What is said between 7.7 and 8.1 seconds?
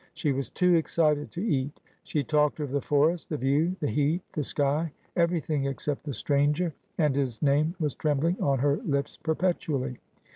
was